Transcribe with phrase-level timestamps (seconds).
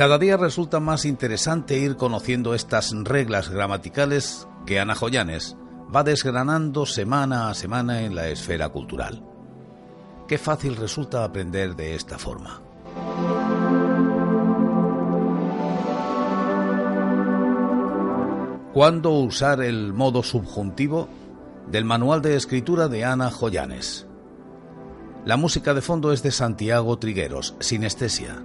[0.00, 5.58] Cada día resulta más interesante ir conociendo estas reglas gramaticales que Ana Joyanes
[5.94, 9.22] va desgranando semana a semana en la esfera cultural.
[10.26, 12.62] Qué fácil resulta aprender de esta forma.
[18.72, 21.10] ¿Cuándo usar el modo subjuntivo?
[21.70, 24.06] Del manual de escritura de Ana Joyanes.
[25.26, 28.42] La música de fondo es de Santiago Trigueros, Sinestesia.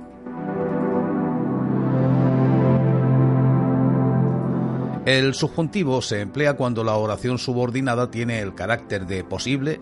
[5.06, 9.80] El subjuntivo se emplea cuando la oración subordinada tiene el carácter de posible,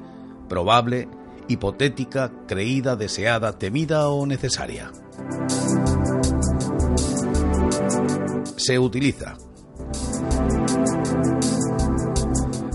[0.49, 1.07] probable,
[1.47, 4.91] hipotética, creída, deseada, temida o necesaria.
[8.57, 9.37] Se utiliza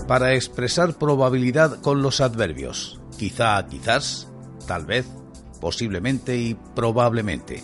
[0.07, 4.27] para expresar probabilidad con los adverbios quizá, quizás,
[4.65, 5.05] tal vez,
[5.61, 7.63] posiblemente y probablemente.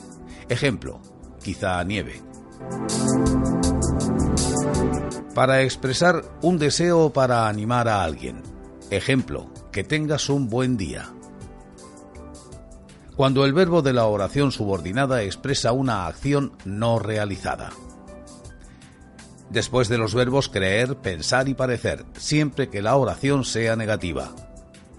[0.50, 1.02] Ejemplo,
[1.42, 2.22] quizá nieve
[5.34, 8.42] para expresar un deseo para animar a alguien.
[8.90, 11.12] Ejemplo, que tengas un buen día.
[13.16, 17.72] Cuando el verbo de la oración subordinada expresa una acción no realizada.
[19.50, 24.34] Después de los verbos creer, pensar y parecer, siempre que la oración sea negativa.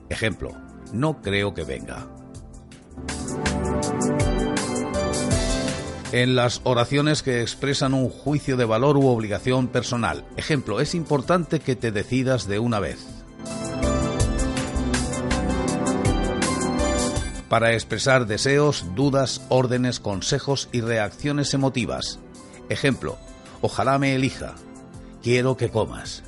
[0.09, 0.53] Ejemplo,
[0.93, 2.07] no creo que venga.
[6.23, 10.25] En las oraciones que expresan un juicio de valor u obligación personal.
[10.39, 13.07] Ejemplo, es importante que te decidas de una vez.
[17.51, 22.19] Para expresar deseos, dudas, órdenes, consejos y reacciones emotivas.
[22.71, 23.19] Ejemplo,
[23.61, 24.55] ojalá me elija.
[25.23, 26.23] Quiero que comas.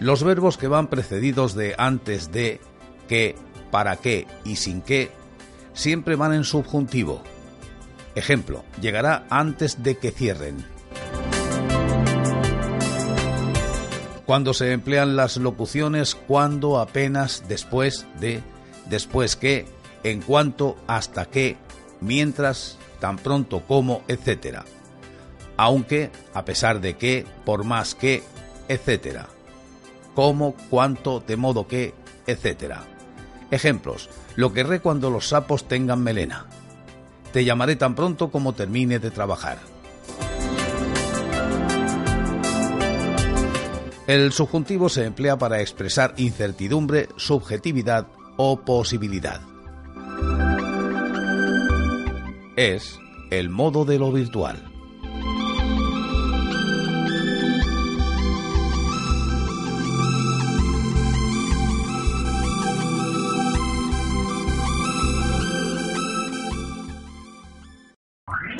[0.00, 2.60] Los verbos que van precedidos de antes de,
[3.08, 3.36] que,
[3.70, 5.16] para qué y sin qué
[5.78, 7.22] siempre van en subjuntivo.
[8.16, 10.64] Ejemplo, llegará antes de que cierren.
[14.26, 18.42] Cuando se emplean las locuciones cuando, apenas, después de,
[18.90, 19.66] después que,
[20.02, 21.56] en cuanto, hasta que,
[22.00, 24.62] mientras, tan pronto como, etc.
[25.56, 28.24] Aunque, a pesar de que, por más que,
[28.68, 29.26] etc.
[30.14, 31.94] Como, cuanto, de modo que,
[32.26, 32.97] etc.
[33.50, 34.08] Ejemplos.
[34.36, 36.46] Lo querré cuando los sapos tengan melena.
[37.32, 39.58] Te llamaré tan pronto como termine de trabajar.
[44.06, 48.06] El subjuntivo se emplea para expresar incertidumbre, subjetividad
[48.38, 49.42] o posibilidad.
[52.56, 52.98] Es
[53.30, 54.67] el modo de lo virtual.